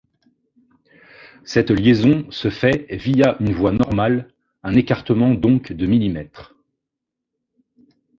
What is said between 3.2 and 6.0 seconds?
une voie normale, un écartement donc de